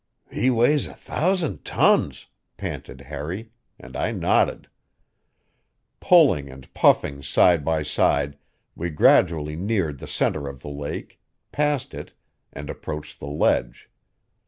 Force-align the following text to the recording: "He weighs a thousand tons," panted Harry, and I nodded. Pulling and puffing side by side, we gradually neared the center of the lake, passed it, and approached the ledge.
"He 0.31 0.49
weighs 0.49 0.87
a 0.87 0.95
thousand 0.95 1.63
tons," 1.63 2.25
panted 2.57 3.01
Harry, 3.01 3.51
and 3.79 3.95
I 3.95 4.11
nodded. 4.11 4.67
Pulling 5.99 6.49
and 6.49 6.73
puffing 6.73 7.21
side 7.21 7.63
by 7.63 7.83
side, 7.83 8.39
we 8.75 8.89
gradually 8.89 9.55
neared 9.55 9.99
the 9.99 10.07
center 10.07 10.47
of 10.47 10.61
the 10.61 10.69
lake, 10.71 11.21
passed 11.51 11.93
it, 11.93 12.13
and 12.51 12.67
approached 12.67 13.19
the 13.19 13.27
ledge. 13.27 13.91